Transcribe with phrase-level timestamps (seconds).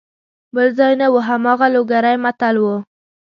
[0.55, 2.75] بل ځای نه وو هماغه لوګری متل وو.